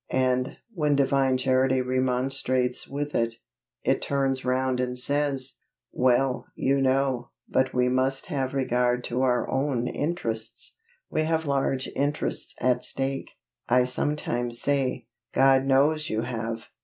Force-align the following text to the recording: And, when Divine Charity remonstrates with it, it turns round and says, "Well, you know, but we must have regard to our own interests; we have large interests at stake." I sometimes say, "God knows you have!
And, 0.13 0.57
when 0.73 0.95
Divine 0.95 1.37
Charity 1.37 1.79
remonstrates 1.79 2.87
with 2.87 3.13
it, 3.13 3.35
it 3.83 4.01
turns 4.01 4.43
round 4.43 4.79
and 4.79 4.97
says, 4.97 5.57
"Well, 5.91 6.47
you 6.55 6.81
know, 6.81 7.29
but 7.47 7.75
we 7.75 7.87
must 7.87 8.25
have 8.25 8.55
regard 8.55 9.03
to 9.03 9.21
our 9.21 9.47
own 9.47 9.85
interests; 9.87 10.75
we 11.11 11.21
have 11.25 11.45
large 11.45 11.87
interests 11.95 12.55
at 12.59 12.83
stake." 12.83 13.33
I 13.69 13.83
sometimes 13.83 14.59
say, 14.59 15.05
"God 15.33 15.65
knows 15.65 16.09
you 16.09 16.21
have! 16.21 16.63